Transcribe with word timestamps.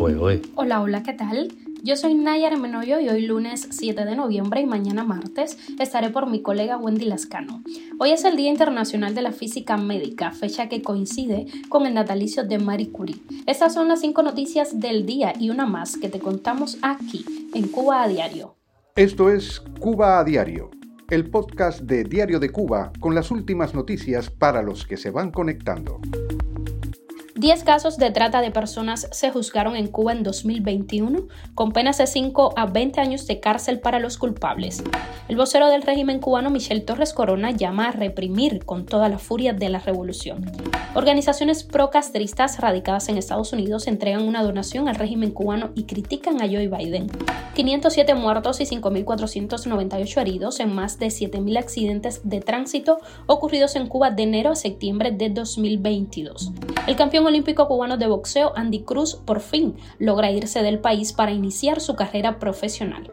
Hola, 0.00 0.80
hola, 0.80 1.02
¿qué 1.02 1.12
tal? 1.12 1.52
Yo 1.82 1.96
soy 1.96 2.14
Nayar 2.14 2.56
Menoyo 2.56 3.00
y 3.00 3.08
hoy 3.08 3.26
lunes 3.26 3.66
7 3.72 4.04
de 4.04 4.14
noviembre 4.14 4.60
y 4.60 4.66
mañana 4.66 5.02
martes 5.02 5.58
estaré 5.80 6.10
por 6.10 6.30
mi 6.30 6.40
colega 6.40 6.76
Wendy 6.76 7.06
Lascano. 7.06 7.64
Hoy 7.98 8.12
es 8.12 8.24
el 8.24 8.36
Día 8.36 8.48
Internacional 8.48 9.16
de 9.16 9.22
la 9.22 9.32
Física 9.32 9.76
Médica, 9.76 10.30
fecha 10.30 10.68
que 10.68 10.82
coincide 10.82 11.46
con 11.68 11.84
el 11.84 11.94
natalicio 11.94 12.44
de 12.44 12.60
Marie 12.60 12.92
Curie. 12.92 13.20
Estas 13.46 13.74
son 13.74 13.88
las 13.88 14.00
cinco 14.00 14.22
noticias 14.22 14.78
del 14.78 15.04
día 15.04 15.32
y 15.38 15.50
una 15.50 15.66
más 15.66 15.96
que 15.96 16.08
te 16.08 16.20
contamos 16.20 16.78
aquí, 16.82 17.24
en 17.52 17.66
Cuba 17.66 18.04
a 18.04 18.08
Diario. 18.08 18.54
Esto 18.94 19.30
es 19.30 19.60
Cuba 19.80 20.20
a 20.20 20.24
Diario, 20.24 20.70
el 21.10 21.28
podcast 21.28 21.80
de 21.80 22.04
Diario 22.04 22.38
de 22.38 22.50
Cuba 22.50 22.92
con 23.00 23.16
las 23.16 23.32
últimas 23.32 23.74
noticias 23.74 24.30
para 24.30 24.62
los 24.62 24.86
que 24.86 24.96
se 24.96 25.10
van 25.10 25.32
conectando. 25.32 26.00
10 27.38 27.62
casos 27.62 27.98
de 27.98 28.10
trata 28.10 28.40
de 28.40 28.50
personas 28.50 29.06
se 29.12 29.30
juzgaron 29.30 29.76
en 29.76 29.86
Cuba 29.86 30.10
en 30.10 30.24
2021, 30.24 31.28
con 31.54 31.70
penas 31.70 31.98
de 31.98 32.08
5 32.08 32.54
a 32.56 32.66
20 32.66 33.00
años 33.00 33.28
de 33.28 33.38
cárcel 33.38 33.78
para 33.78 34.00
los 34.00 34.18
culpables. 34.18 34.82
El 35.28 35.36
vocero 35.36 35.68
del 35.68 35.82
régimen 35.82 36.18
cubano, 36.18 36.50
Michel 36.50 36.84
Torres 36.84 37.12
Corona, 37.12 37.52
llama 37.52 37.86
a 37.86 37.92
reprimir 37.92 38.64
con 38.64 38.86
toda 38.86 39.08
la 39.08 39.18
furia 39.18 39.52
de 39.52 39.68
la 39.68 39.78
revolución. 39.78 40.50
Organizaciones 40.94 41.62
pro-castristas 41.62 42.58
radicadas 42.58 43.08
en 43.08 43.18
Estados 43.18 43.52
Unidos 43.52 43.86
entregan 43.86 44.26
una 44.26 44.42
donación 44.42 44.88
al 44.88 44.96
régimen 44.96 45.30
cubano 45.30 45.70
y 45.76 45.84
critican 45.84 46.42
a 46.42 46.46
Joe 46.48 46.66
Biden. 46.66 47.08
507 47.54 48.14
muertos 48.16 48.60
y 48.60 48.64
5.498 48.64 50.20
heridos 50.20 50.58
en 50.58 50.74
más 50.74 50.98
de 50.98 51.06
7.000 51.06 51.56
accidentes 51.56 52.20
de 52.24 52.40
tránsito 52.40 52.98
ocurridos 53.26 53.76
en 53.76 53.86
Cuba 53.86 54.10
de 54.10 54.24
enero 54.24 54.50
a 54.50 54.56
septiembre 54.56 55.12
de 55.12 55.30
2022. 55.30 56.50
El 56.88 56.96
campeón 56.96 57.27
olímpico 57.28 57.68
cubano 57.68 57.96
de 57.96 58.06
boxeo 58.06 58.52
Andy 58.56 58.82
Cruz 58.82 59.14
por 59.14 59.40
fin 59.40 59.76
logra 59.98 60.30
irse 60.30 60.62
del 60.62 60.80
país 60.80 61.12
para 61.12 61.32
iniciar 61.32 61.80
su 61.80 61.94
carrera 61.94 62.38
profesional. 62.38 63.12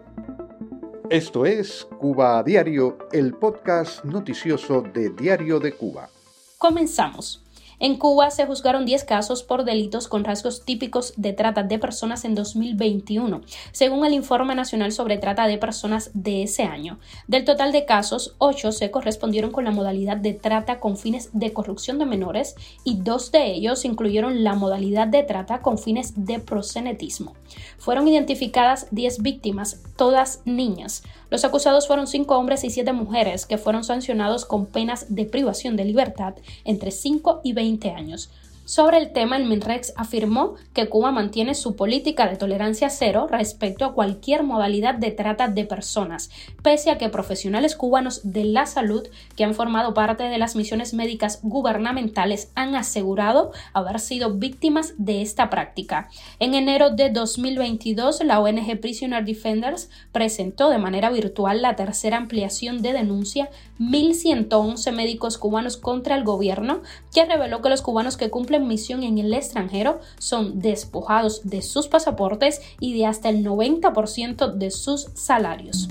Esto 1.10 1.46
es 1.46 1.88
Cuba 2.00 2.40
a 2.40 2.44
Diario, 2.44 2.98
el 3.12 3.36
podcast 3.36 4.04
noticioso 4.04 4.82
de 4.82 5.12
Diario 5.12 5.60
de 5.60 5.74
Cuba. 5.74 6.10
Comenzamos. 6.58 7.45
En 7.80 7.98
Cuba 7.98 8.32
se 8.32 8.46
juzgaron 8.46 8.86
10 8.86 9.04
casos 9.04 9.44
por 9.44 9.66
delitos 9.66 10.08
con 10.08 10.24
rasgos 10.24 10.64
típicos 10.64 11.14
de 11.18 11.34
trata 11.34 11.64
de 11.64 11.78
personas 11.78 12.24
en 12.24 12.34
2021, 12.34 13.42
según 13.72 14.06
el 14.06 14.14
Informe 14.14 14.56
Nacional 14.56 14.94
sobre 14.94 15.18
Trata 15.18 15.46
de 15.48 15.58
Personas 15.58 16.12
de 16.14 16.44
ese 16.44 16.64
año. 16.64 17.00
Del 17.28 17.44
total 17.44 17.74
de 17.74 17.86
casos, 17.86 18.36
8 18.38 18.72
se 18.72 18.92
correspondieron 18.92 19.52
con 19.52 19.66
la 19.66 19.72
modalidad 19.72 20.18
de 20.18 20.34
trata 20.34 20.80
con 20.80 20.98
fines 20.98 21.30
de 21.34 21.52
corrupción 21.52 22.00
de 22.00 22.06
menores 22.06 22.56
y 22.84 22.98
dos 22.98 23.32
de 23.32 23.52
ellos 23.52 23.84
incluyeron 23.84 24.44
la 24.44 24.56
modalidad 24.56 25.08
de 25.08 25.24
trata 25.24 25.62
con 25.62 25.78
fines 25.78 26.14
de 26.16 26.40
prosenetismo. 26.40 27.34
Fueron 27.78 28.08
identificadas 28.08 28.88
10 28.92 29.22
víctimas, 29.22 29.82
todas 29.98 30.42
niñas. 30.46 31.04
Los 31.30 31.44
acusados 31.44 31.88
fueron 31.88 32.08
5 32.08 32.38
hombres 32.38 32.64
y 32.64 32.70
7 32.70 32.94
mujeres 32.94 33.46
que 33.46 33.58
fueron 33.58 33.84
sancionados 33.84 34.46
con 34.46 34.66
penas 34.66 35.14
de 35.14 35.26
privación 35.26 35.76
de 35.76 35.86
libertad 35.86 36.36
entre 36.64 36.92
5 36.92 37.42
y 37.44 37.54
20 37.54 37.75
años. 37.84 38.30
Sobre 38.66 38.98
el 38.98 39.14
tema, 39.14 39.38
el 39.38 39.46
MINREX 39.46 39.94
afirmó 39.96 40.56
que 40.74 40.90
Cuba 40.90 41.12
mantiene 41.12 41.54
su 41.54 41.76
política 41.76 42.28
de 42.28 42.36
tolerancia 42.36 42.90
cero 42.90 43.28
respecto 43.30 43.86
a 43.86 43.94
cualquier 43.94 44.42
modalidad 44.42 44.96
de 44.96 45.12
trata 45.12 45.48
de 45.48 45.66
personas, 45.66 46.32
pese 46.64 46.90
a 46.90 46.98
que 46.98 47.10
profesionales 47.10 47.76
cubanos 47.76 48.22
de 48.24 48.44
la 48.44 48.66
salud 48.66 49.08
que 49.36 49.44
han 49.44 49.54
formado 49.54 49.94
parte 49.94 50.24
de 50.24 50.40
las 50.40 50.56
misiones 50.56 50.96
médicas 50.96 51.42
gubernamentales 51.44 52.52
han 52.56 52.74
asegurado 52.74 53.52
haber 53.74 54.00
sido 54.00 54.34
víctimas 54.34 54.96
de 54.98 55.22
esta 55.22 55.52
práctica. 55.52 56.10
En 56.40 56.56
enero 56.56 56.90
de 56.90 57.12
2022, 57.12 58.24
la 58.24 58.40
ONG 58.40 58.80
Prisoner 58.82 59.24
Defenders 59.24 59.92
presentó 60.12 60.72
de 60.72 60.80
manera 60.80 61.12
virtual 61.12 61.62
la 61.62 61.76
tercera 61.76 62.18
ampliación 62.18 62.82
de 62.82 62.94
denuncia 62.94 63.52
1.111 63.80 64.92
médicos 64.92 65.38
cubanos 65.38 65.78
contra 65.78 66.16
el 66.16 66.24
gobierno, 66.24 66.82
que 67.14 67.26
reveló 67.26 67.62
que 67.62 67.70
los 67.70 67.84
cubanos 67.84 68.18
que 68.18 68.32
cumplen 68.32 68.55
misión 68.64 69.04
en 69.04 69.18
el 69.18 69.34
extranjero 69.34 70.00
son 70.18 70.60
despojados 70.60 71.42
de 71.44 71.62
sus 71.62 71.88
pasaportes 71.88 72.62
y 72.80 72.98
de 72.98 73.06
hasta 73.06 73.30
el 73.30 73.46
90% 73.46 74.54
de 74.54 74.72
sus 74.72 75.08
salarios. 75.14 75.88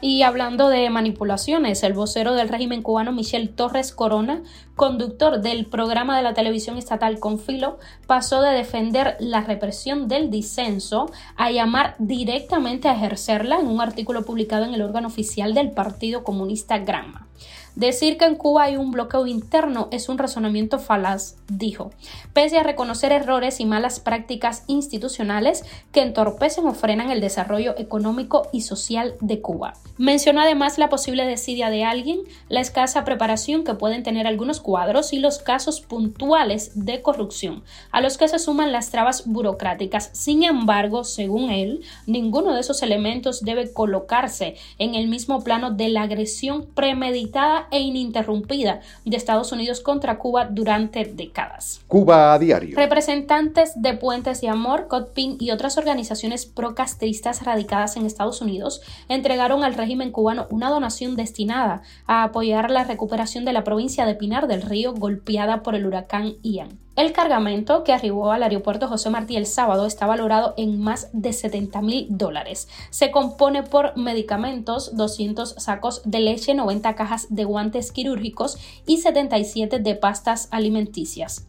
Y 0.00 0.22
hablando 0.22 0.68
de 0.68 0.88
manipulaciones, 0.90 1.82
el 1.82 1.94
vocero 1.94 2.34
del 2.34 2.50
régimen 2.50 2.82
cubano 2.82 3.12
Michel 3.12 3.48
Torres 3.48 3.92
Corona, 3.92 4.42
conductor 4.74 5.40
del 5.40 5.66
programa 5.66 6.16
de 6.16 6.22
la 6.22 6.34
televisión 6.34 6.76
estatal 6.76 7.18
Confilo, 7.18 7.78
pasó 8.06 8.42
de 8.42 8.52
defender 8.52 9.16
la 9.20 9.40
represión 9.40 10.06
del 10.06 10.30
disenso 10.30 11.10
a 11.36 11.50
llamar 11.50 11.96
directamente 11.98 12.88
a 12.88 12.94
ejercerla 12.94 13.58
en 13.58 13.68
un 13.68 13.80
artículo 13.80 14.24
publicado 14.24 14.64
en 14.66 14.74
el 14.74 14.82
órgano 14.82 15.08
oficial 15.08 15.54
del 15.54 15.70
Partido 15.70 16.24
Comunista 16.24 16.78
Granma. 16.78 17.26
Decir 17.76 18.16
que 18.16 18.24
en 18.24 18.36
Cuba 18.36 18.64
hay 18.64 18.78
un 18.78 18.90
bloqueo 18.90 19.26
interno 19.26 19.88
es 19.90 20.08
un 20.08 20.16
razonamiento 20.16 20.78
falaz, 20.78 21.36
dijo, 21.46 21.90
pese 22.32 22.56
a 22.56 22.62
reconocer 22.62 23.12
errores 23.12 23.60
y 23.60 23.66
malas 23.66 24.00
prácticas 24.00 24.64
institucionales 24.66 25.62
que 25.92 26.00
entorpecen 26.00 26.66
o 26.66 26.72
frenan 26.72 27.10
el 27.10 27.20
desarrollo 27.20 27.74
económico 27.76 28.48
y 28.50 28.62
social 28.62 29.16
de 29.20 29.42
Cuba. 29.42 29.74
Mencionó 29.98 30.40
además 30.40 30.78
la 30.78 30.88
posible 30.88 31.26
desidia 31.26 31.68
de 31.68 31.84
alguien, 31.84 32.20
la 32.48 32.60
escasa 32.60 33.04
preparación 33.04 33.62
que 33.62 33.74
pueden 33.74 34.02
tener 34.02 34.26
algunos 34.26 34.60
cuadros 34.60 35.12
y 35.12 35.18
los 35.18 35.38
casos 35.38 35.82
puntuales 35.82 36.72
de 36.86 37.02
corrupción, 37.02 37.62
a 37.92 38.00
los 38.00 38.16
que 38.16 38.28
se 38.28 38.38
suman 38.38 38.72
las 38.72 38.90
trabas 38.90 39.26
burocráticas. 39.26 40.08
Sin 40.14 40.44
embargo, 40.44 41.04
según 41.04 41.50
él, 41.50 41.82
ninguno 42.06 42.54
de 42.54 42.60
esos 42.60 42.82
elementos 42.82 43.42
debe 43.42 43.70
colocarse 43.70 44.56
en 44.78 44.94
el 44.94 45.08
mismo 45.08 45.44
plano 45.44 45.72
de 45.72 45.90
la 45.90 46.02
agresión 46.02 46.66
premeditada 46.74 47.65
e 47.70 47.80
ininterrumpida 47.80 48.80
de 49.04 49.16
Estados 49.16 49.52
Unidos 49.52 49.80
contra 49.80 50.18
Cuba 50.18 50.46
durante 50.46 51.04
décadas. 51.04 51.80
Cuba 51.88 52.34
a 52.34 52.38
diario. 52.38 52.76
Representantes 52.76 53.72
de 53.76 53.94
Puentes 53.94 54.40
de 54.40 54.48
Amor, 54.48 54.88
COTPIN 54.88 55.36
y 55.40 55.50
otras 55.50 55.78
organizaciones 55.78 56.46
procastristas 56.46 57.44
radicadas 57.44 57.96
en 57.96 58.06
Estados 58.06 58.40
Unidos 58.40 58.80
entregaron 59.08 59.64
al 59.64 59.74
régimen 59.74 60.10
cubano 60.10 60.46
una 60.50 60.70
donación 60.70 61.16
destinada 61.16 61.82
a 62.06 62.24
apoyar 62.24 62.70
la 62.70 62.84
recuperación 62.84 63.44
de 63.44 63.52
la 63.52 63.64
provincia 63.64 64.06
de 64.06 64.14
Pinar 64.14 64.46
del 64.46 64.62
Río 64.62 64.94
golpeada 64.94 65.62
por 65.62 65.74
el 65.74 65.86
huracán 65.86 66.34
Ian. 66.42 66.85
El 66.96 67.12
cargamento 67.12 67.84
que 67.84 67.92
arribó 67.92 68.32
al 68.32 68.42
aeropuerto 68.42 68.88
José 68.88 69.10
Martí 69.10 69.36
el 69.36 69.44
sábado 69.44 69.84
está 69.84 70.06
valorado 70.06 70.54
en 70.56 70.80
más 70.80 71.10
de 71.12 71.34
70 71.34 71.82
mil 71.82 72.06
dólares. 72.08 72.68
Se 72.88 73.10
compone 73.10 73.62
por 73.62 73.94
medicamentos, 73.98 74.96
200 74.96 75.56
sacos 75.58 76.00
de 76.06 76.20
leche, 76.20 76.54
90 76.54 76.94
cajas 76.94 77.26
de 77.28 77.44
guantes 77.44 77.92
quirúrgicos 77.92 78.56
y 78.86 78.96
77 78.96 79.78
de 79.78 79.94
pastas 79.94 80.48
alimenticias. 80.50 81.46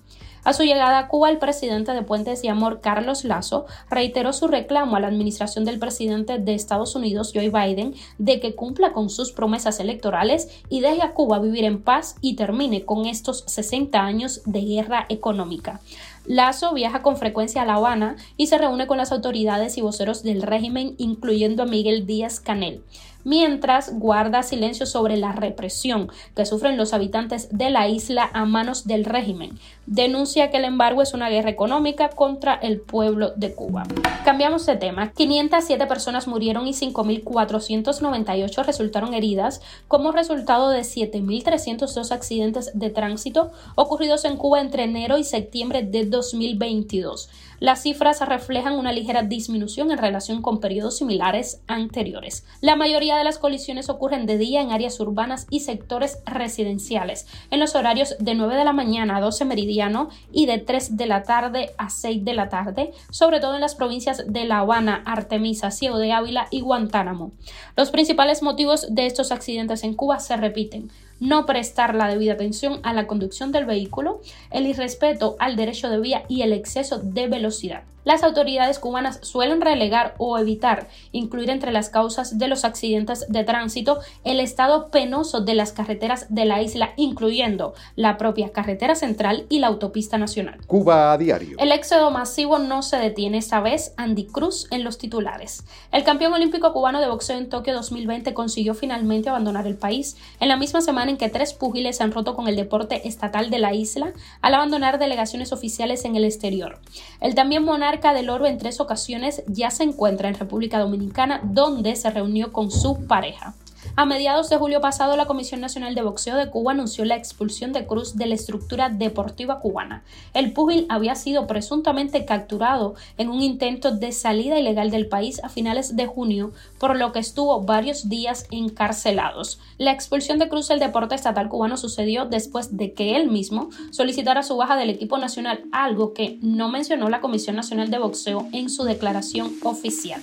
A 0.47 0.53
su 0.53 0.63
llegada 0.63 0.97
a 0.97 1.07
Cuba, 1.09 1.29
el 1.29 1.39
presidente 1.39 1.91
de 1.91 2.03
Puentes 2.03 2.41
y 2.41 2.47
Amor, 2.47 2.79
Carlos 2.79 3.25
Lazo, 3.25 3.65
reiteró 3.89 4.31
su 4.31 4.47
reclamo 4.47 4.95
a 4.95 5.01
la 5.01 5.09
administración 5.09 5.65
del 5.65 5.77
presidente 5.77 6.39
de 6.39 6.53
Estados 6.53 6.95
Unidos, 6.95 7.33
Joe 7.35 7.49
Biden, 7.49 7.95
de 8.17 8.39
que 8.39 8.55
cumpla 8.55 8.93
con 8.93 9.09
sus 9.09 9.33
promesas 9.33 9.81
electorales 9.81 10.47
y 10.69 10.79
deje 10.79 11.01
a 11.01 11.11
Cuba 11.11 11.39
vivir 11.39 11.65
en 11.65 11.83
paz 11.83 12.15
y 12.21 12.37
termine 12.37 12.85
con 12.85 13.07
estos 13.07 13.43
60 13.45 13.99
años 13.99 14.41
de 14.45 14.61
guerra 14.61 15.05
económica. 15.09 15.81
Lazo 16.25 16.73
viaja 16.73 17.01
con 17.01 17.17
frecuencia 17.17 17.63
a 17.63 17.65
La 17.65 17.75
Habana 17.75 18.15
y 18.37 18.47
se 18.47 18.57
reúne 18.57 18.87
con 18.87 18.97
las 18.97 19.11
autoridades 19.11 19.77
y 19.77 19.81
voceros 19.81 20.23
del 20.23 20.43
régimen, 20.43 20.95
incluyendo 20.97 21.63
a 21.63 21.65
Miguel 21.65 22.05
Díaz 22.05 22.39
Canel 22.39 22.83
mientras 23.27 23.91
guarda 23.93 24.41
silencio 24.41 24.85
sobre 24.85 25.17
la 25.17 25.33
represión 25.33 26.09
que 26.33 26.45
sufren 26.45 26.77
los 26.77 26.93
habitantes 26.93 27.49
de 27.51 27.69
la 27.69 27.89
isla 27.89 28.29
a 28.31 28.45
manos 28.45 28.87
del 28.87 29.03
régimen. 29.03 29.59
Denuncia 29.85 30.49
que 30.49 30.57
el 30.57 30.63
embargo 30.63 31.01
es 31.01 31.13
una 31.13 31.27
guerra 31.27 31.49
económica 31.49 32.07
contra 32.07 32.53
el 32.53 32.79
pueblo 32.79 33.33
de 33.35 33.53
Cuba. 33.53 33.83
Cambiamos 34.23 34.65
de 34.65 34.77
tema. 34.77 35.11
507 35.11 35.85
personas 35.87 36.27
murieron 36.27 36.67
y 36.67 36.71
5.498 36.71 38.65
resultaron 38.65 39.13
heridas 39.13 39.61
como 39.89 40.13
resultado 40.13 40.69
de 40.69 40.81
7.302 40.81 42.11
accidentes 42.11 42.71
de 42.73 42.89
tránsito 42.89 43.51
ocurridos 43.75 44.23
en 44.23 44.37
Cuba 44.37 44.61
entre 44.61 44.83
enero 44.83 45.17
y 45.17 45.25
septiembre 45.25 45.83
de 45.83 46.05
2022. 46.05 47.29
Las 47.59 47.81
cifras 47.81 48.21
reflejan 48.21 48.73
una 48.73 48.91
ligera 48.91 49.23
disminución 49.23 49.91
en 49.91 49.97
relación 49.97 50.43
con 50.43 50.59
periodos 50.59 50.97
similares 50.97 51.61
anteriores. 51.65 52.45
La 52.61 52.75
mayoría 52.75 53.16
las 53.23 53.37
colisiones 53.37 53.89
ocurren 53.89 54.25
de 54.25 54.37
día 54.37 54.61
en 54.61 54.71
áreas 54.71 54.99
urbanas 54.99 55.47
y 55.49 55.61
sectores 55.61 56.19
residenciales, 56.25 57.27
en 57.51 57.59
los 57.59 57.75
horarios 57.75 58.15
de 58.19 58.35
9 58.35 58.55
de 58.55 58.65
la 58.65 58.73
mañana 58.73 59.17
a 59.17 59.21
12 59.21 59.45
meridiano 59.45 60.09
y 60.31 60.45
de 60.45 60.57
3 60.57 60.97
de 60.97 61.05
la 61.05 61.23
tarde 61.23 61.71
a 61.77 61.89
6 61.89 62.23
de 62.23 62.33
la 62.33 62.49
tarde, 62.49 62.91
sobre 63.09 63.39
todo 63.39 63.55
en 63.55 63.61
las 63.61 63.75
provincias 63.75 64.23
de 64.27 64.45
La 64.45 64.59
Habana, 64.59 65.03
Artemisa, 65.05 65.71
Ciego 65.71 65.97
de 65.97 66.11
Ávila 66.11 66.47
y 66.51 66.61
Guantánamo. 66.61 67.31
Los 67.75 67.91
principales 67.91 68.41
motivos 68.41 68.87
de 68.93 69.05
estos 69.05 69.31
accidentes 69.31 69.83
en 69.83 69.93
Cuba 69.93 70.19
se 70.19 70.37
repiten 70.37 70.91
no 71.19 71.45
prestar 71.45 71.95
la 71.95 72.07
debida 72.07 72.33
atención 72.33 72.79
a 72.83 72.93
la 72.93 73.07
conducción 73.07 73.51
del 73.51 73.65
vehículo, 73.65 74.21
el 74.51 74.67
irrespeto 74.67 75.35
al 75.39 75.55
derecho 75.55 75.89
de 75.89 75.99
vía 75.99 76.23
y 76.27 76.41
el 76.41 76.53
exceso 76.53 76.99
de 76.99 77.27
velocidad. 77.27 77.83
Las 78.07 78.23
autoridades 78.23 78.79
cubanas 78.79 79.19
suelen 79.21 79.59
relegar 79.59 80.15
o 80.17 80.37
evitar 80.37 80.87
incluir 81.11 81.49
entre 81.49 81.73
las 81.73 81.89
causas 81.89 82.37
de 82.37 82.47
los 82.47 82.63
accidentes 82.63 83.25
de 83.27 83.43
tránsito 83.43 83.99
el 84.23 84.39
estado 84.39 84.87
penoso 84.87 85.41
de 85.41 85.55
las 85.55 85.73
carreteras 85.73 86.25
de 86.29 86.45
la 86.45 86.61
isla, 86.61 86.93
incluyendo 86.95 87.73
la 87.97 88.15
propia 88.15 88.53
carretera 88.53 88.95
central 88.95 89.45
y 89.49 89.59
la 89.59 89.67
autopista 89.67 90.17
nacional. 90.17 90.61
Cuba 90.67 91.11
a 91.11 91.17
diario. 91.17 91.57
El 91.59 91.73
éxodo 91.73 92.09
masivo 92.09 92.59
no 92.59 92.81
se 92.81 92.95
detiene 92.95 93.39
esta 93.39 93.59
vez. 93.59 93.93
Andy 93.97 94.23
Cruz 94.23 94.67
en 94.71 94.85
los 94.85 94.97
titulares. 94.97 95.65
El 95.91 96.05
campeón 96.05 96.31
olímpico 96.31 96.71
cubano 96.71 97.01
de 97.01 97.09
boxeo 97.09 97.37
en 97.37 97.49
Tokio 97.49 97.73
2020 97.73 98.33
consiguió 98.33 98.73
finalmente 98.73 99.27
abandonar 99.27 99.67
el 99.67 99.75
país 99.75 100.15
en 100.39 100.47
la 100.47 100.55
misma 100.55 100.79
semana 100.79 101.06
en 101.09 101.17
que 101.17 101.29
tres 101.29 101.53
púgiles 101.53 102.01
han 102.01 102.11
roto 102.11 102.35
con 102.35 102.47
el 102.47 102.55
deporte 102.55 103.07
estatal 103.07 103.49
de 103.49 103.59
la 103.59 103.73
isla 103.73 104.13
al 104.41 104.53
abandonar 104.53 104.99
delegaciones 104.99 105.51
oficiales 105.51 106.05
en 106.05 106.15
el 106.15 106.25
exterior. 106.25 106.79
El 107.21 107.35
también 107.35 107.63
monarca 107.63 108.13
del 108.13 108.29
oro 108.29 108.45
en 108.45 108.57
tres 108.57 108.79
ocasiones 108.79 109.43
ya 109.47 109.71
se 109.71 109.83
encuentra 109.83 110.29
en 110.29 110.35
República 110.35 110.79
Dominicana, 110.79 111.41
donde 111.43 111.95
se 111.95 112.09
reunió 112.09 112.51
con 112.51 112.71
su 112.71 113.07
pareja. 113.07 113.55
A 113.99 114.05
mediados 114.05 114.47
de 114.47 114.57
julio 114.57 114.79
pasado, 114.79 115.17
la 115.17 115.25
Comisión 115.25 115.59
Nacional 115.59 115.95
de 115.95 116.03
Boxeo 116.03 116.37
de 116.37 116.51
Cuba 116.51 116.73
anunció 116.73 117.03
la 117.03 117.15
expulsión 117.15 117.73
de 117.73 117.87
Cruz 117.87 118.15
de 118.15 118.27
la 118.27 118.35
estructura 118.35 118.89
deportiva 118.89 119.59
cubana. 119.59 120.03
El 120.35 120.53
púgil 120.53 120.85
había 120.87 121.15
sido 121.15 121.47
presuntamente 121.47 122.23
capturado 122.23 122.93
en 123.17 123.27
un 123.29 123.41
intento 123.41 123.89
de 123.89 124.11
salida 124.11 124.59
ilegal 124.59 124.91
del 124.91 125.07
país 125.07 125.43
a 125.43 125.49
finales 125.49 125.95
de 125.95 126.05
junio, 126.05 126.51
por 126.77 126.95
lo 126.95 127.11
que 127.11 127.17
estuvo 127.17 127.63
varios 127.63 128.07
días 128.07 128.45
encarcelados. 128.51 129.59
La 129.79 129.93
expulsión 129.93 130.37
de 130.37 130.47
Cruz 130.47 130.67
del 130.67 130.77
deporte 130.77 131.15
estatal 131.15 131.49
cubano 131.49 131.75
sucedió 131.75 132.25
después 132.25 132.77
de 132.77 132.93
que 132.93 133.15
él 133.15 133.31
mismo 133.31 133.71
solicitara 133.89 134.43
su 134.43 134.57
baja 134.57 134.75
del 134.75 134.91
equipo 134.91 135.17
nacional, 135.17 135.63
algo 135.71 136.13
que 136.13 136.37
no 136.43 136.69
mencionó 136.69 137.09
la 137.09 137.19
Comisión 137.19 137.55
Nacional 137.55 137.89
de 137.89 137.97
Boxeo 137.97 138.45
en 138.51 138.69
su 138.69 138.83
declaración 138.83 139.55
oficial. 139.63 140.21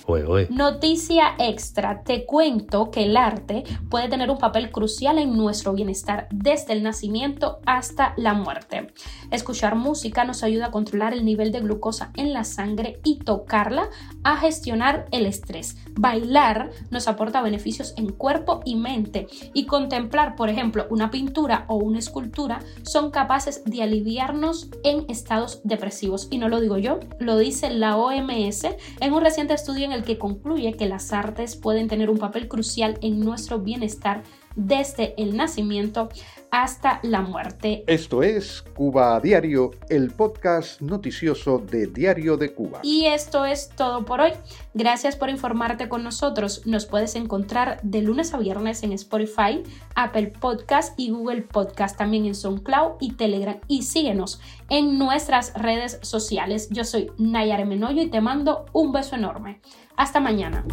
Noticia 0.49 1.35
extra, 1.39 2.03
te 2.03 2.25
cuento 2.25 2.89
que 2.89 3.03
el 3.03 3.17
arte 3.17 3.64
puede 3.89 4.09
tener 4.09 4.29
un 4.29 4.37
papel 4.37 4.71
crucial 4.71 5.17
en 5.17 5.35
nuestro 5.37 5.73
bienestar 5.73 6.27
desde 6.31 6.73
el 6.73 6.83
nacimiento 6.83 7.59
hasta 7.65 8.13
la 8.17 8.33
muerte. 8.33 8.93
Escuchar 9.31 9.75
música 9.75 10.23
nos 10.23 10.43
ayuda 10.43 10.67
a 10.67 10.71
controlar 10.71 11.13
el 11.13 11.25
nivel 11.25 11.51
de 11.51 11.61
glucosa 11.61 12.11
en 12.15 12.33
la 12.33 12.43
sangre 12.43 12.99
y 13.03 13.19
tocarla 13.19 13.89
a 14.23 14.37
gestionar 14.37 15.07
el 15.11 15.25
estrés. 15.25 15.77
Bailar 15.97 16.71
nos 16.89 17.07
aporta 17.07 17.41
beneficios 17.41 17.93
en 17.97 18.11
cuerpo 18.11 18.61
y 18.65 18.75
mente 18.75 19.27
y 19.53 19.65
contemplar, 19.65 20.35
por 20.35 20.49
ejemplo, 20.49 20.87
una 20.89 21.11
pintura 21.11 21.65
o 21.67 21.75
una 21.75 21.99
escultura 21.99 22.59
son 22.83 23.11
capaces 23.11 23.63
de 23.65 23.83
aliviarnos 23.83 24.69
en 24.83 25.05
estados 25.09 25.61
depresivos. 25.63 26.27
Y 26.31 26.37
no 26.37 26.49
lo 26.49 26.59
digo 26.59 26.77
yo, 26.77 26.99
lo 27.19 27.37
dice 27.37 27.69
la 27.69 27.97
OMS 27.97 28.65
en 28.99 29.13
un 29.13 29.21
reciente 29.21 29.53
estudio 29.53 29.85
en 29.85 29.91
el 29.91 30.03
que 30.03 30.17
concluye 30.17 30.73
que 30.73 30.87
las 30.87 31.13
artes 31.13 31.55
pueden 31.55 31.87
tener 31.87 32.09
un 32.09 32.17
papel 32.17 32.47
crucial 32.47 32.97
en 33.01 33.19
nuestro 33.55 33.59
bienestar 33.59 34.23
desde 34.55 35.13
el 35.21 35.35
nacimiento 35.35 36.09
hasta 36.49 37.01
la 37.03 37.21
muerte. 37.21 37.83
Esto 37.87 38.23
es 38.23 38.63
Cuba 38.73 39.17
a 39.17 39.19
Diario, 39.19 39.71
el 39.89 40.11
podcast 40.11 40.79
noticioso 40.79 41.57
de 41.59 41.87
Diario 41.87 42.37
de 42.37 42.53
Cuba. 42.53 42.79
Y 42.81 43.07
esto 43.07 43.43
es 43.43 43.67
todo 43.75 44.05
por 44.05 44.21
hoy. 44.21 44.31
Gracias 44.73 45.17
por 45.17 45.29
informarte 45.29 45.89
con 45.89 46.03
nosotros. 46.05 46.65
Nos 46.65 46.85
puedes 46.85 47.15
encontrar 47.15 47.81
de 47.83 48.01
lunes 48.01 48.33
a 48.33 48.37
viernes 48.37 48.83
en 48.83 48.93
Spotify, 48.93 49.63
Apple 49.95 50.27
Podcast 50.39 50.97
y 50.97 51.09
Google 51.09 51.41
Podcast, 51.41 51.97
también 51.97 52.25
en 52.25 52.35
SoundCloud 52.35 52.93
y 53.01 53.13
Telegram. 53.13 53.59
Y 53.67 53.81
síguenos 53.81 54.39
en 54.69 54.97
nuestras 54.97 55.53
redes 55.55 55.99
sociales. 56.01 56.69
Yo 56.71 56.85
soy 56.85 57.11
Nayar 57.17 57.65
Menoyo 57.65 58.01
y 58.01 58.07
te 58.07 58.21
mando 58.21 58.65
un 58.71 58.93
beso 58.93 59.15
enorme. 59.15 59.59
Hasta 59.97 60.21
mañana. 60.21 60.63